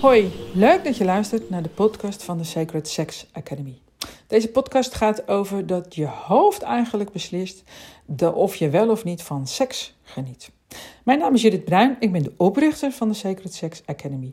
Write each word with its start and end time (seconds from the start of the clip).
Hoi, 0.00 0.32
leuk 0.54 0.84
dat 0.84 0.96
je 0.96 1.04
luistert 1.04 1.50
naar 1.50 1.62
de 1.62 1.68
podcast 1.68 2.22
van 2.22 2.38
de 2.38 2.44
Sacred 2.44 2.88
Sex 2.88 3.26
Academy. 3.32 3.78
Deze 4.26 4.48
podcast 4.48 4.94
gaat 4.94 5.28
over 5.28 5.66
dat 5.66 5.94
je 5.94 6.06
hoofd 6.06 6.62
eigenlijk 6.62 7.12
beslist 7.12 7.62
de, 8.06 8.34
of 8.34 8.54
je 8.54 8.70
wel 8.70 8.90
of 8.90 9.04
niet 9.04 9.22
van 9.22 9.46
seks 9.46 9.96
geniet. 10.02 10.50
Mijn 11.04 11.18
naam 11.18 11.34
is 11.34 11.42
Judith 11.42 11.64
Bruin, 11.64 11.96
ik 12.00 12.12
ben 12.12 12.22
de 12.22 12.32
oprichter 12.36 12.92
van 12.92 13.08
de 13.08 13.14
Sacred 13.14 13.54
Sex 13.54 13.82
Academy. 13.86 14.32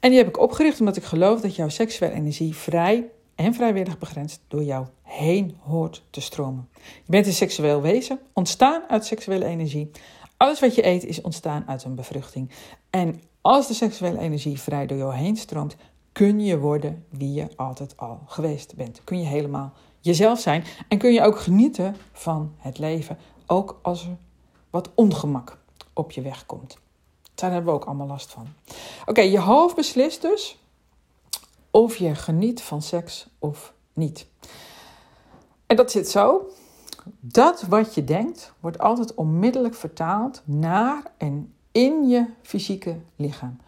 En 0.00 0.10
die 0.10 0.18
heb 0.18 0.28
ik 0.28 0.38
opgericht 0.38 0.80
omdat 0.80 0.96
ik 0.96 1.04
geloof 1.04 1.40
dat 1.40 1.56
jouw 1.56 1.68
seksuele 1.68 2.14
energie 2.14 2.54
vrij 2.54 3.10
en 3.34 3.54
vrijwillig 3.54 3.98
begrensd 3.98 4.40
door 4.48 4.62
jou 4.62 4.86
heen 5.16 5.56
hoort 5.62 6.02
te 6.10 6.20
stromen. 6.20 6.68
Je 6.82 7.10
bent 7.10 7.26
een 7.26 7.32
seksueel 7.32 7.80
wezen, 7.80 8.18
ontstaan 8.32 8.82
uit 8.88 9.06
seksuele 9.06 9.44
energie. 9.44 9.90
Alles 10.36 10.60
wat 10.60 10.74
je 10.74 10.86
eet 10.86 11.04
is 11.04 11.20
ontstaan 11.20 11.64
uit 11.66 11.84
een 11.84 11.94
bevruchting. 11.94 12.50
En 12.90 13.20
als 13.40 13.66
de 13.66 13.74
seksuele 13.74 14.18
energie 14.18 14.60
vrij 14.60 14.86
door 14.86 14.98
jou 14.98 15.14
heen 15.14 15.36
stroomt, 15.36 15.76
kun 16.12 16.40
je 16.40 16.58
worden 16.58 17.04
wie 17.08 17.32
je 17.32 17.48
altijd 17.56 17.96
al 17.96 18.20
geweest 18.26 18.74
bent. 18.74 19.00
Kun 19.04 19.18
je 19.18 19.26
helemaal 19.26 19.72
jezelf 20.00 20.40
zijn 20.40 20.64
en 20.88 20.98
kun 20.98 21.12
je 21.12 21.22
ook 21.22 21.38
genieten 21.38 21.96
van 22.12 22.54
het 22.58 22.78
leven, 22.78 23.18
ook 23.46 23.78
als 23.82 24.04
er 24.04 24.16
wat 24.70 24.90
ongemak 24.94 25.58
op 25.92 26.10
je 26.10 26.22
weg 26.22 26.46
komt. 26.46 26.78
Daar 27.34 27.52
hebben 27.52 27.72
we 27.72 27.78
ook 27.78 27.84
allemaal 27.84 28.06
last 28.06 28.30
van. 28.30 28.46
Oké, 29.06 29.20
je 29.20 29.38
hoofd 29.40 29.74
beslist 29.74 30.22
dus 30.22 30.58
of 31.70 31.96
je 31.96 32.14
geniet 32.14 32.62
van 32.62 32.82
seks 32.82 33.26
of 33.38 33.72
niet. 33.92 34.26
En 35.66 35.76
dat 35.76 35.90
zit 35.90 36.08
zo. 36.08 36.50
Dat 37.20 37.62
wat 37.62 37.94
je 37.94 38.04
denkt 38.04 38.52
wordt 38.60 38.78
altijd 38.78 39.14
onmiddellijk 39.14 39.74
vertaald 39.74 40.42
naar 40.44 41.02
en 41.16 41.52
in 41.72 42.08
je 42.08 42.24
fysieke 42.42 42.96
lichaam. 43.16 43.58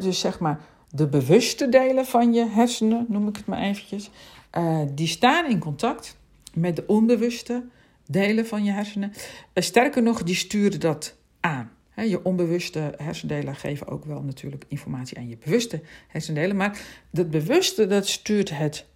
dus 0.00 0.20
zeg 0.20 0.38
maar 0.38 0.60
de 0.90 1.06
bewuste 1.06 1.68
delen 1.68 2.06
van 2.06 2.32
je 2.32 2.46
hersenen, 2.46 3.06
noem 3.08 3.28
ik 3.28 3.36
het 3.36 3.46
maar 3.46 3.60
eventjes, 3.60 4.10
uh, 4.58 4.80
die 4.94 5.06
staan 5.06 5.50
in 5.50 5.58
contact 5.58 6.16
met 6.54 6.76
de 6.76 6.84
onbewuste 6.86 7.64
delen 8.06 8.46
van 8.46 8.64
je 8.64 8.70
hersenen. 8.70 9.12
Uh, 9.54 9.64
sterker 9.64 10.02
nog, 10.02 10.22
die 10.22 10.34
sturen 10.34 10.80
dat 10.80 11.16
aan. 11.40 11.70
je 11.94 12.24
onbewuste 12.24 12.94
hersendelen 12.96 13.54
geven 13.54 13.86
ook 13.86 14.04
wel 14.04 14.22
natuurlijk 14.22 14.64
informatie 14.68 15.18
aan 15.18 15.28
je 15.28 15.36
bewuste 15.44 15.80
hersendelen. 16.08 16.56
Maar 16.56 16.80
dat 17.10 17.30
bewuste, 17.30 17.86
dat 17.86 18.06
stuurt 18.06 18.50
het 18.50 18.86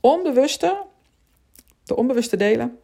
onbewuste, 0.00 0.84
de 1.86 1.96
onbewuste 1.96 2.36
delen, 2.36 2.78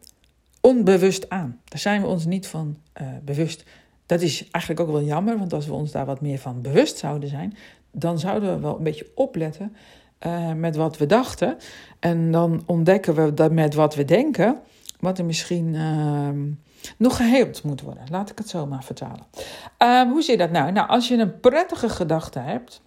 onbewust 0.61 1.29
aan. 1.29 1.61
Daar 1.65 1.79
zijn 1.79 2.01
we 2.01 2.07
ons 2.07 2.25
niet 2.25 2.47
van 2.47 2.77
uh, 3.01 3.09
bewust. 3.25 3.65
Dat 4.07 4.21
is 4.21 4.51
eigenlijk 4.51 4.89
ook 4.89 4.97
wel 4.97 5.05
jammer, 5.05 5.39
want 5.39 5.53
als 5.53 5.67
we 5.67 5.73
ons 5.73 5.91
daar 5.91 6.07
wat 6.07 6.21
meer 6.21 6.39
van 6.39 6.61
bewust 6.61 6.99
zouden 6.99 7.29
zijn, 7.29 7.57
dan 7.91 8.19
zouden 8.19 8.55
we 8.55 8.61
wel 8.61 8.77
een 8.77 8.83
beetje 8.83 9.11
opletten 9.15 9.77
uh, 10.27 10.53
met 10.53 10.77
wat 10.77 10.99
we 10.99 11.07
dachten. 11.07 11.57
En 11.99 12.31
dan 12.33 12.63
ontdekken 12.67 13.15
we 13.15 13.35
dat 13.35 13.53
met 13.53 13.75
wat 13.75 13.95
we 13.95 14.05
denken, 14.05 14.61
wat 15.01 15.19
er 15.19 15.25
misschien 15.25 15.75
uh, 15.75 16.29
nog 16.97 17.17
geheeld 17.17 17.63
moet 17.63 17.81
worden. 17.81 18.05
Laat 18.11 18.31
ik 18.31 18.39
het 18.39 18.49
zo 18.49 18.67
maar 18.67 18.85
vertalen. 18.85 19.27
Uh, 19.79 20.03
hoe 20.03 20.23
zie 20.23 20.33
je 20.33 20.39
dat 20.39 20.51
nou? 20.51 20.73
Nou, 20.73 20.89
als 20.89 21.09
je 21.09 21.17
een 21.17 21.41
prettige 21.41 21.89
gedachte 21.89 22.39
hebt, 22.39 22.83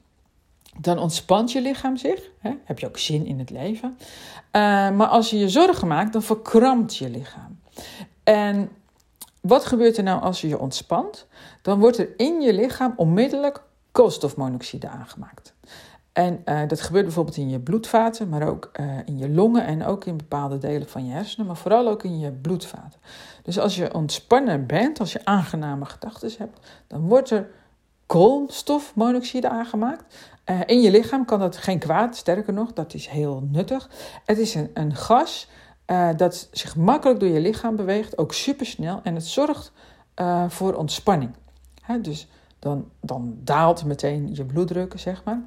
dan 0.80 1.00
ontspant 1.00 1.52
je 1.52 1.62
lichaam 1.62 1.98
zich. 1.98 2.30
Hè? 2.40 2.52
Heb 2.64 2.80
je 2.80 2.88
ook 2.88 2.98
zin 2.98 3.26
in 3.26 3.40
het 3.40 3.50
leven. 3.50 3.98
Eh, 4.52 4.62
maar 4.92 5.08
als 5.08 5.30
je 5.30 5.38
je 5.38 5.50
zorgen 5.50 5.88
maakt, 5.88 6.14
dan 6.14 6.24
verkrampt 6.24 6.96
je 6.96 7.10
lichaam. 7.10 7.60
En 8.24 8.70
wat 9.42 9.66
gebeurt 9.66 9.98
er 9.98 10.04
nou 10.04 10.22
als 10.22 10.42
je 10.42 10.48
je 10.48 10.60
ontspant? 10.60 11.28
Dan 11.62 11.80
wordt 11.80 11.98
er 11.98 12.10
in 12.18 12.42
je 12.42 12.54
lichaam 12.54 12.94
onmiddellijk 12.96 13.64
koolstofmonoxide 13.92 14.90
aangemaakt. 14.90 15.54
En 16.14 16.42
uh, 16.46 16.68
dat 16.68 16.82
gebeurt 16.82 17.06
bijvoorbeeld 17.06 17.38
in 17.38 17.50
je 17.50 17.60
bloedvaten, 17.60 18.30
maar 18.30 18.48
ook 18.48 18.72
uh, 18.80 18.98
in 19.06 19.18
je 19.18 19.30
longen 19.30 19.66
en 19.66 19.86
ook 19.86 20.06
in 20.06 20.18
bepaalde 20.18 20.58
delen 20.58 20.90
van 20.90 21.06
je 21.06 21.12
hersenen, 21.14 21.48
maar 21.48 21.56
vooral 21.56 21.88
ook 21.88 22.04
in 22.04 22.20
je 22.20 22.32
bloedvaten. 22.32 23.00
Dus 23.44 23.60
als 23.60 23.76
je 23.76 23.94
ontspannen 23.94 24.66
bent, 24.66 25.00
als 25.00 25.14
je 25.14 25.26
aangename 25.26 25.86
gedachten 25.86 26.32
hebt, 26.38 26.60
dan 26.88 27.08
wordt 27.08 27.30
er 27.30 27.50
koolstofmonoxide 28.06 29.50
aangemaakt. 29.50 30.16
Uh, 30.50 30.60
in 30.66 30.82
je 30.82 30.92
lichaam 30.92 31.26
kan 31.26 31.40
dat 31.40 31.58
geen 31.58 31.80
kwaad, 31.80 32.16
sterker 32.16 32.54
nog, 32.54 32.74
dat 32.74 32.94
is 32.94 33.08
heel 33.08 33.48
nuttig. 33.52 33.90
Het 34.26 34.38
is 34.38 34.56
een, 34.56 34.70
een 34.74 34.96
gas 34.96 35.50
dat 36.16 36.48
zich 36.52 36.76
makkelijk 36.76 37.20
door 37.20 37.30
je 37.30 37.40
lichaam 37.40 37.76
beweegt, 37.76 38.18
ook 38.18 38.34
supersnel, 38.34 39.00
en 39.04 39.16
het 39.16 39.26
zorgt 39.26 39.72
voor 40.48 40.74
ontspanning. 40.74 41.32
Dus 42.02 42.28
dan, 42.60 42.90
dan 43.02 43.38
daalt 43.44 43.86
meteen 43.86 44.36
je 44.36 44.46
bloeddruk, 44.46 44.94
zeg 45.00 45.24
maar. 45.24 45.42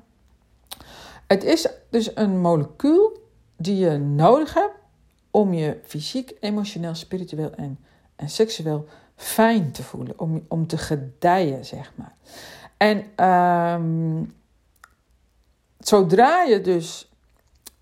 Het 1.26 1.44
is 1.44 1.68
dus 1.90 2.16
een 2.16 2.40
molecuul 2.40 3.22
die 3.56 3.76
je 3.76 3.98
nodig 3.98 4.54
hebt 4.54 4.74
om 5.30 5.54
je 5.54 5.80
fysiek, 5.84 6.32
emotioneel, 6.40 6.94
spiritueel 6.94 7.54
en, 7.54 7.78
en 8.16 8.28
seksueel 8.28 8.86
fijn 9.16 9.72
te 9.72 9.82
voelen. 9.82 10.18
Om, 10.18 10.44
om 10.48 10.66
te 10.66 10.78
gedijen, 10.78 11.64
zeg 11.64 11.92
maar. 11.94 12.14
En 12.76 13.26
um, 13.26 14.34
zodra 15.78 16.42
je 16.42 16.60
dus 16.60 17.08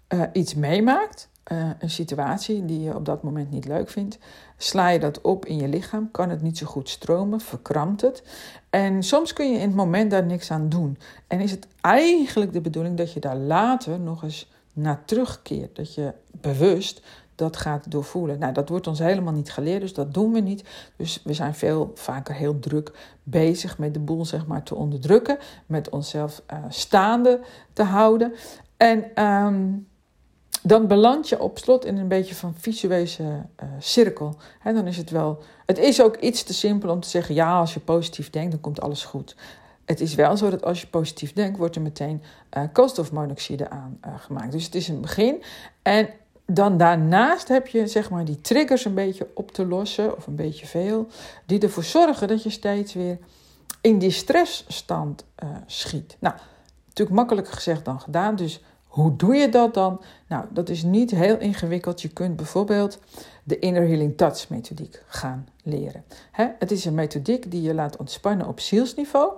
uh, 0.08 0.22
iets 0.32 0.54
meemaakt, 0.54 1.28
uh, 1.52 1.70
een 1.78 1.90
situatie 1.90 2.64
die 2.64 2.80
je 2.80 2.94
op 2.94 3.04
dat 3.04 3.22
moment 3.22 3.50
niet 3.50 3.64
leuk 3.64 3.88
vindt, 3.88 4.18
sla 4.56 4.88
je 4.88 4.98
dat 4.98 5.20
op 5.20 5.46
in 5.46 5.56
je 5.56 5.68
lichaam, 5.68 6.10
kan 6.10 6.30
het 6.30 6.42
niet 6.42 6.58
zo 6.58 6.66
goed 6.66 6.88
stromen, 6.88 7.40
verkrampt 7.40 8.00
het. 8.00 8.22
En 8.70 9.02
soms 9.02 9.32
kun 9.32 9.52
je 9.52 9.58
in 9.58 9.66
het 9.66 9.76
moment 9.76 10.10
daar 10.10 10.26
niks 10.26 10.50
aan 10.50 10.68
doen. 10.68 10.98
En 11.26 11.40
is 11.40 11.50
het 11.50 11.66
eigenlijk 11.80 12.52
de 12.52 12.60
bedoeling 12.60 12.96
dat 12.96 13.12
je 13.12 13.20
daar 13.20 13.36
later 13.36 14.00
nog 14.00 14.22
eens 14.22 14.50
naar 14.72 15.04
terugkeert, 15.04 15.76
dat 15.76 15.94
je 15.94 16.12
bewust 16.30 17.02
dat 17.36 17.56
gaat 17.56 17.90
doorvoelen. 17.90 18.38
Nou, 18.38 18.52
dat 18.52 18.68
wordt 18.68 18.86
ons 18.86 18.98
helemaal 18.98 19.32
niet 19.32 19.52
geleerd, 19.52 19.80
dus 19.80 19.94
dat 19.94 20.14
doen 20.14 20.32
we 20.32 20.40
niet. 20.40 20.64
Dus 20.96 21.20
we 21.24 21.32
zijn 21.32 21.54
veel 21.54 21.90
vaker 21.94 22.34
heel 22.34 22.58
druk 22.58 22.92
bezig 23.22 23.78
met 23.78 23.94
de 23.94 24.00
boel 24.00 24.24
zeg 24.24 24.46
maar 24.46 24.62
te 24.62 24.74
onderdrukken, 24.74 25.38
met 25.66 25.88
onszelf 25.88 26.42
uh, 26.52 26.58
staande 26.68 27.40
te 27.72 27.82
houden. 27.82 28.32
En 28.76 29.24
um, 29.24 29.86
dan 30.62 30.86
beland 30.86 31.28
je 31.28 31.40
op 31.40 31.58
slot 31.58 31.84
in 31.84 31.96
een 31.96 32.08
beetje 32.08 32.34
van 32.34 32.54
visueuze 32.58 33.22
uh, 33.22 33.68
cirkel. 33.78 34.36
En 34.62 34.74
dan 34.74 34.86
is 34.86 34.96
het 34.96 35.10
wel. 35.10 35.42
Het 35.66 35.78
is 35.78 36.02
ook 36.02 36.16
iets 36.16 36.42
te 36.42 36.54
simpel 36.54 36.90
om 36.90 37.00
te 37.00 37.08
zeggen: 37.08 37.34
ja, 37.34 37.58
als 37.58 37.74
je 37.74 37.80
positief 37.80 38.30
denkt, 38.30 38.50
dan 38.50 38.60
komt 38.60 38.80
alles 38.80 39.04
goed. 39.04 39.36
Het 39.84 40.00
is 40.00 40.14
wel 40.14 40.36
zo 40.36 40.50
dat 40.50 40.64
als 40.64 40.80
je 40.80 40.86
positief 40.86 41.32
denkt, 41.32 41.58
wordt 41.58 41.76
er 41.76 41.82
meteen 41.82 42.22
uh, 42.56 42.62
koolstofmonoxide 42.72 43.70
aangemaakt. 44.00 44.46
Uh, 44.46 44.52
dus 44.52 44.64
het 44.64 44.74
is 44.74 44.88
een 44.88 45.00
begin. 45.00 45.42
En 45.82 46.08
dan 46.46 46.76
daarnaast 46.76 47.48
heb 47.48 47.66
je 47.66 47.86
zeg 47.86 48.10
maar 48.10 48.24
die 48.24 48.40
triggers 48.40 48.84
een 48.84 48.94
beetje 48.94 49.28
op 49.34 49.50
te 49.50 49.66
lossen, 49.66 50.16
of 50.16 50.26
een 50.26 50.36
beetje 50.36 50.66
veel, 50.66 51.08
die 51.46 51.60
ervoor 51.60 51.84
zorgen 51.84 52.28
dat 52.28 52.42
je 52.42 52.50
steeds 52.50 52.94
weer 52.94 53.18
in 53.80 53.98
die 53.98 54.10
stressstand 54.10 55.24
uh, 55.44 55.50
schiet. 55.66 56.16
Nou, 56.18 56.34
natuurlijk 56.86 57.16
makkelijker 57.16 57.54
gezegd 57.54 57.84
dan 57.84 58.00
gedaan. 58.00 58.36
Dus 58.36 58.62
hoe 58.86 59.16
doe 59.16 59.34
je 59.34 59.48
dat 59.48 59.74
dan? 59.74 60.00
Nou, 60.28 60.44
dat 60.50 60.68
is 60.68 60.82
niet 60.82 61.10
heel 61.10 61.38
ingewikkeld. 61.38 62.02
Je 62.02 62.08
kunt 62.08 62.36
bijvoorbeeld 62.36 62.98
de 63.42 63.58
Inner 63.58 63.86
Healing 63.86 64.16
Touch 64.16 64.48
methodiek 64.48 65.02
gaan 65.06 65.48
leren. 65.62 66.04
het 66.32 66.70
is 66.70 66.84
een 66.84 66.94
methodiek 66.94 67.50
die 67.50 67.62
je 67.62 67.74
laat 67.74 67.96
ontspannen 67.96 68.46
op 68.46 68.60
zielsniveau. 68.60 69.32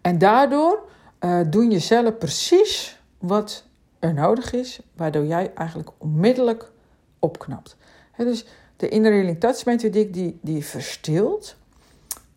En 0.00 0.18
daardoor 0.18 0.88
uh, 1.20 1.40
doen 1.46 1.70
je 1.70 1.78
cellen 1.78 2.18
precies 2.18 2.98
wat 3.18 3.64
er 4.04 4.14
nodig 4.14 4.52
is, 4.52 4.80
waardoor 4.96 5.24
jij 5.24 5.52
eigenlijk 5.54 5.90
onmiddellijk 5.98 6.70
opknapt. 7.18 7.76
dus 8.16 8.46
de 8.76 8.88
Inner 8.88 9.12
Healing 9.12 9.40
Touch 9.40 9.64
methodiek 9.64 10.14
die, 10.14 10.38
die 10.42 10.64
verstilt. 10.64 11.56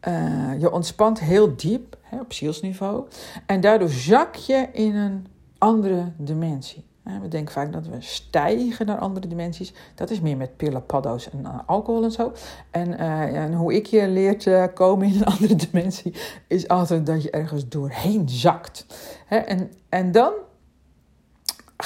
Uh, 0.07 0.59
je 0.59 0.71
ontspant 0.71 1.19
heel 1.19 1.55
diep 1.55 1.97
op 2.11 2.33
zielsniveau. 2.33 3.07
En 3.45 3.61
daardoor 3.61 3.89
zak 3.89 4.35
je 4.35 4.67
in 4.71 4.95
een 4.95 5.27
andere 5.57 6.11
dimensie. 6.17 6.85
We 7.21 7.27
denken 7.27 7.53
vaak 7.53 7.73
dat 7.73 7.87
we 7.87 7.95
stijgen 7.99 8.85
naar 8.85 8.97
andere 8.97 9.27
dimensies. 9.27 9.73
Dat 9.95 10.09
is 10.09 10.19
meer 10.19 10.37
met 10.37 10.57
pillen, 10.57 10.85
paddo's 10.85 11.29
en 11.29 11.39
uh, 11.39 11.59
alcohol 11.65 12.03
en 12.03 12.11
zo. 12.11 12.31
En, 12.71 12.89
uh, 12.89 13.43
en, 13.43 13.53
hoe 13.53 13.73
ik 13.73 13.85
je 13.85 14.07
leert 14.07 14.45
uh, 14.45 14.63
komen 14.73 15.07
in 15.07 15.15
een 15.15 15.25
andere 15.35 15.55
dimensie, 15.55 16.13
is 16.47 16.67
altijd 16.67 17.05
dat 17.05 17.23
je 17.23 17.29
ergens 17.29 17.67
doorheen 17.67 18.29
zakt. 18.29 18.85
En, 19.27 19.71
en 19.89 20.11
dan 20.11 20.33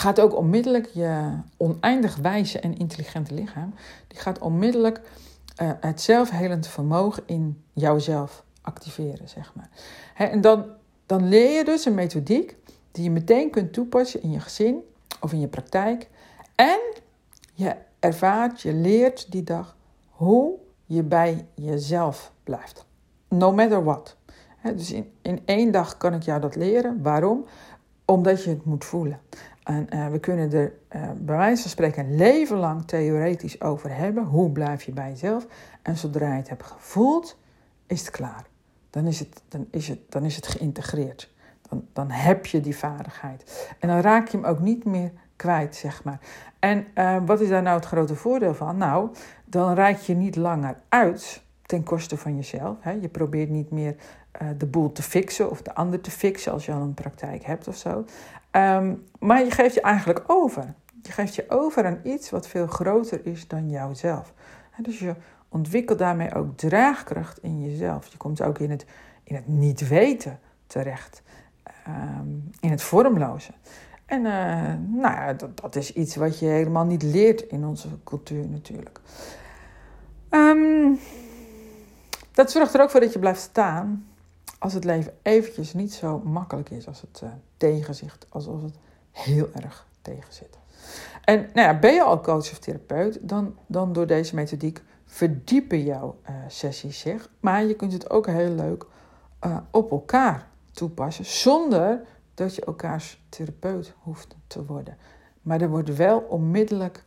gaat 0.01 0.19
ook 0.19 0.35
onmiddellijk 0.35 0.89
je 0.93 1.37
oneindig 1.57 2.15
wijze 2.15 2.59
en 2.59 2.77
intelligente 2.77 3.33
lichaam, 3.33 3.73
die 4.07 4.19
gaat 4.19 4.39
onmiddellijk 4.39 5.01
het 5.79 6.01
zelfhelend 6.01 6.67
vermogen 6.67 7.23
in 7.25 7.63
jouzelf 7.73 8.43
activeren, 8.61 9.29
zeg 9.29 9.53
maar. 9.55 9.69
En 10.15 10.41
dan, 10.41 10.65
dan 11.05 11.27
leer 11.27 11.57
je 11.57 11.65
dus 11.65 11.85
een 11.85 11.93
methodiek 11.93 12.55
die 12.91 13.03
je 13.03 13.11
meteen 13.11 13.49
kunt 13.49 13.73
toepassen 13.73 14.21
in 14.21 14.31
je 14.31 14.39
gezin 14.39 14.79
of 15.19 15.31
in 15.31 15.39
je 15.39 15.47
praktijk. 15.47 16.09
En 16.55 16.79
je 17.53 17.75
ervaart, 17.99 18.61
je 18.61 18.73
leert 18.73 19.31
die 19.31 19.43
dag 19.43 19.75
hoe 20.09 20.53
je 20.85 21.03
bij 21.03 21.45
jezelf 21.53 22.31
blijft. 22.43 22.85
No 23.27 23.53
matter 23.53 23.83
what. 23.83 24.15
dus 24.75 24.91
in, 24.91 25.11
in 25.21 25.41
één 25.45 25.71
dag 25.71 25.97
kan 25.97 26.13
ik 26.13 26.23
jou 26.23 26.41
dat 26.41 26.55
leren. 26.55 27.01
Waarom? 27.01 27.45
Omdat 28.05 28.43
je 28.43 28.49
het 28.49 28.65
moet 28.65 28.85
voelen. 28.85 29.19
En 29.71 29.87
uh, 29.93 30.07
we 30.07 30.19
kunnen 30.19 30.51
er 30.53 30.73
uh, 30.95 31.01
bij 31.17 31.37
wijze 31.37 31.61
van 31.61 31.71
spreken 31.71 32.05
een 32.05 32.15
leven 32.15 32.57
lang 32.57 32.85
theoretisch 32.85 33.61
over 33.61 33.95
hebben. 33.95 34.23
Hoe 34.23 34.51
blijf 34.51 34.83
je 34.83 34.91
bij 34.91 35.09
jezelf? 35.09 35.47
En 35.81 35.97
zodra 35.97 36.27
je 36.27 36.37
het 36.37 36.49
hebt 36.49 36.63
gevoeld, 36.63 37.37
is 37.87 37.99
het 37.99 38.09
klaar. 38.09 38.45
Dan 38.89 39.07
is 39.07 39.19
het, 39.19 39.41
dan 39.47 39.67
is 39.71 39.87
het, 39.87 39.99
dan 40.09 40.23
is 40.23 40.35
het 40.35 40.47
geïntegreerd. 40.47 41.31
Dan, 41.69 41.85
dan 41.93 42.11
heb 42.11 42.45
je 42.45 42.61
die 42.61 42.77
vaardigheid. 42.77 43.69
En 43.79 43.87
dan 43.87 43.99
raak 43.99 44.27
je 44.27 44.37
hem 44.37 44.45
ook 44.45 44.59
niet 44.59 44.85
meer 44.85 45.11
kwijt, 45.35 45.75
zeg 45.75 46.03
maar. 46.03 46.19
En 46.59 46.87
uh, 46.95 47.17
wat 47.25 47.41
is 47.41 47.49
daar 47.49 47.61
nou 47.61 47.75
het 47.75 47.85
grote 47.85 48.15
voordeel 48.15 48.53
van? 48.53 48.77
Nou, 48.77 49.09
dan 49.45 49.73
reik 49.73 49.97
je 49.97 50.13
niet 50.13 50.35
langer 50.35 50.75
uit 50.89 51.41
ten 51.65 51.83
koste 51.83 52.17
van 52.17 52.35
jezelf. 52.35 52.77
Hè? 52.79 52.91
Je 52.91 53.07
probeert 53.07 53.49
niet 53.49 53.71
meer 53.71 53.95
de 54.57 54.65
boel 54.65 54.91
te 54.91 55.03
fixen 55.03 55.49
of 55.49 55.61
de 55.61 55.75
ander 55.75 56.01
te 56.01 56.11
fixen 56.11 56.51
als 56.51 56.65
je 56.65 56.71
al 56.71 56.81
een 56.81 56.93
praktijk 56.93 57.43
hebt 57.43 57.67
of 57.67 57.75
zo. 57.75 58.05
Um, 58.51 59.05
maar 59.19 59.43
je 59.43 59.51
geeft 59.51 59.73
je 59.73 59.81
eigenlijk 59.81 60.23
over. 60.27 60.73
Je 61.01 61.11
geeft 61.11 61.35
je 61.35 61.45
over 61.49 61.85
aan 61.85 61.99
iets 62.03 62.29
wat 62.29 62.47
veel 62.47 62.67
groter 62.67 63.25
is 63.25 63.47
dan 63.47 63.69
jouzelf. 63.69 64.33
Dus 64.77 64.99
je 64.99 65.15
ontwikkelt 65.49 65.99
daarmee 65.99 66.33
ook 66.33 66.57
draagkracht 66.57 67.43
in 67.43 67.61
jezelf. 67.69 68.07
Je 68.07 68.17
komt 68.17 68.41
ook 68.41 68.59
in 68.59 68.69
het, 68.69 68.85
in 69.23 69.35
het 69.35 69.47
niet 69.47 69.87
weten 69.87 70.39
terecht. 70.67 71.21
Um, 71.87 72.49
in 72.59 72.69
het 72.69 72.81
vormloze. 72.81 73.51
En 74.05 74.25
uh, 74.25 74.73
nou 75.01 75.15
ja, 75.15 75.33
dat, 75.33 75.59
dat, 75.59 75.75
is 75.75 75.93
iets 75.93 76.15
wat 76.15 76.39
je 76.39 76.45
helemaal 76.45 76.85
niet 76.85 77.03
leert 77.03 77.41
in 77.41 77.65
onze 77.65 77.87
cultuur 78.03 78.47
natuurlijk. 78.47 78.99
Um, 80.29 80.99
dat 82.31 82.51
zorgt 82.51 82.73
er 82.73 82.81
ook 82.81 82.89
voor 82.89 82.99
dat 82.99 83.13
je 83.13 83.19
blijft 83.19 83.41
staan 83.41 84.05
als 84.61 84.73
het 84.73 84.83
leven 84.83 85.13
eventjes 85.21 85.73
niet 85.73 85.93
zo 85.93 86.19
makkelijk 86.19 86.69
is 86.69 86.87
als 86.87 87.01
het 87.01 87.21
uh, 87.23 87.29
tegenzit, 87.57 88.25
alsof 88.29 88.61
het 88.61 88.75
heel 89.11 89.49
erg 89.53 89.87
tegenzit. 90.01 90.57
En 91.23 91.49
nou 91.53 91.67
ja, 91.67 91.79
ben 91.79 91.93
je 91.93 92.03
al 92.03 92.21
coach 92.21 92.51
of 92.51 92.59
therapeut, 92.59 93.17
dan, 93.21 93.55
dan 93.67 93.93
door 93.93 94.07
deze 94.07 94.35
methodiek 94.35 94.81
verdiepen 95.05 95.83
jouw 95.83 96.19
uh, 96.29 96.35
sessies 96.47 96.99
zich. 96.99 97.29
Maar 97.39 97.63
je 97.63 97.73
kunt 97.73 97.93
het 97.93 98.09
ook 98.09 98.27
heel 98.27 98.51
leuk 98.51 98.85
uh, 99.45 99.57
op 99.71 99.91
elkaar 99.91 100.47
toepassen, 100.71 101.25
zonder 101.25 102.01
dat 102.33 102.55
je 102.55 102.65
elkaars 102.65 103.21
therapeut 103.29 103.93
hoeft 103.97 104.35
te 104.47 104.65
worden. 104.65 104.97
Maar 105.41 105.61
er 105.61 105.69
wordt 105.69 105.95
wel 105.95 106.19
onmiddellijk 106.19 107.03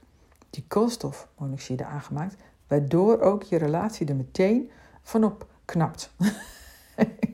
die 0.50 0.64
koolstofmonoxide 0.68 1.84
aangemaakt, 1.84 2.36
waardoor 2.66 3.20
ook 3.20 3.42
je 3.42 3.56
relatie 3.56 4.06
er 4.06 4.16
meteen 4.16 4.70
van 5.02 5.24
op 5.24 5.46
knapt. 5.64 6.10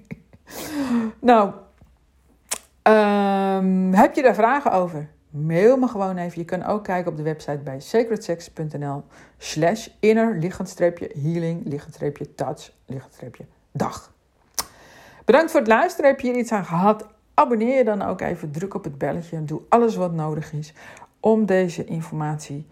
nou, 1.20 1.52
um, 2.82 3.94
heb 3.94 4.14
je 4.14 4.22
daar 4.22 4.34
vragen 4.34 4.72
over? 4.72 5.08
Mail 5.30 5.76
me 5.76 5.88
gewoon 5.88 6.16
even. 6.16 6.38
Je 6.38 6.44
kan 6.44 6.64
ook 6.64 6.84
kijken 6.84 7.10
op 7.10 7.16
de 7.16 7.22
website 7.22 7.58
bij 7.58 7.80
sacredsex.nl 7.80 9.02
slash 9.38 9.88
inner 10.00 10.40
healing 11.22 11.80
touch 12.34 12.70
dag. 13.72 14.12
Bedankt 15.24 15.50
voor 15.50 15.60
het 15.60 15.68
luisteren. 15.68 16.10
Heb 16.10 16.20
je 16.20 16.30
hier 16.30 16.38
iets 16.38 16.52
aan 16.52 16.64
gehad? 16.64 17.06
Abonneer 17.34 17.76
je 17.76 17.84
dan 17.84 18.02
ook 18.02 18.20
even. 18.20 18.50
Druk 18.50 18.74
op 18.74 18.84
het 18.84 18.98
belletje 18.98 19.36
en 19.36 19.46
doe 19.46 19.60
alles 19.68 19.96
wat 19.96 20.12
nodig 20.12 20.52
is 20.52 20.72
om 21.20 21.46
deze 21.46 21.84
informatie 21.84 22.66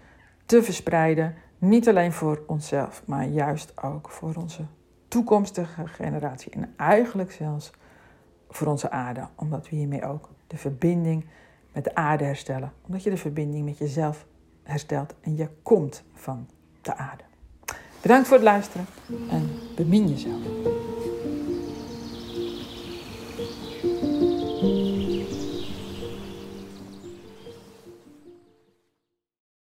te 0.47 0.63
verspreiden. 0.63 1.35
Niet 1.59 1.89
alleen 1.89 2.13
voor 2.13 2.43
onszelf, 2.47 3.03
maar 3.05 3.27
juist 3.27 3.83
ook 3.83 4.11
voor 4.11 4.35
onze 4.37 4.63
toekomstige 5.09 5.87
generatie. 5.87 6.53
En 6.53 6.75
eigenlijk 6.77 7.33
zelfs 7.33 7.71
voor 8.51 8.67
onze 8.67 8.91
aarde, 8.91 9.29
omdat 9.35 9.69
we 9.69 9.77
hiermee 9.77 10.05
ook 10.05 10.29
de 10.47 10.57
verbinding 10.57 11.27
met 11.73 11.85
de 11.85 11.95
aarde 11.95 12.25
herstellen. 12.25 12.73
Omdat 12.87 13.03
je 13.03 13.11
de 13.11 13.17
verbinding 13.17 13.65
met 13.65 13.79
jezelf 13.79 14.27
herstelt 14.63 15.15
en 15.21 15.37
je 15.37 15.49
komt 15.63 16.03
van 16.13 16.49
de 16.83 16.95
aarde. 16.97 17.25
Bedankt 18.03 18.27
voor 18.27 18.37
het 18.37 18.47
luisteren 18.47 18.87
en 19.31 19.51
bemin 19.77 20.09
jezelf. 20.09 20.78